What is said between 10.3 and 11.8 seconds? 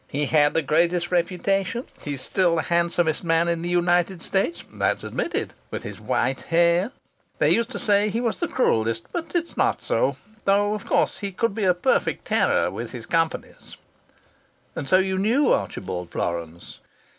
Though of course he could be a